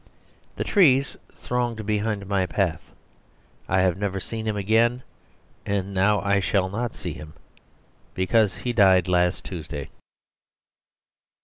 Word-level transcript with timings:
The 0.55 0.63
trees 0.63 1.15
thronged 1.31 1.85
behind 1.85 2.25
my 2.25 2.47
path; 2.47 2.81
I 3.69 3.81
have 3.81 3.99
never 3.99 4.19
seen 4.19 4.47
him 4.47 4.57
again; 4.57 5.03
and 5.63 5.93
now 5.93 6.21
I 6.21 6.39
shall 6.39 6.69
not 6.69 6.95
see 6.95 7.13
him, 7.13 7.33
because 8.15 8.57
he 8.57 8.73
died 8.73 9.07
last 9.07 9.45
Tuesday. 9.45 9.91